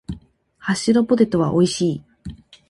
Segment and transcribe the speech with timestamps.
[0.57, 2.01] ハッシュドポテトは美味しい。